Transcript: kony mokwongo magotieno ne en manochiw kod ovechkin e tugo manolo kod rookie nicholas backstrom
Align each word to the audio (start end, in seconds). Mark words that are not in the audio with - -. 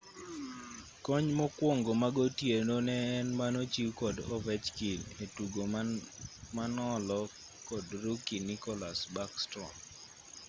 kony 1.05 1.27
mokwongo 1.39 1.91
magotieno 2.03 2.75
ne 2.87 2.97
en 3.17 3.27
manochiw 3.39 3.89
kod 4.01 4.15
ovechkin 4.35 5.01
e 5.23 5.25
tugo 5.35 5.61
manolo 6.55 7.19
kod 7.67 7.85
rookie 8.03 8.45
nicholas 8.49 8.99
backstrom 9.15 9.73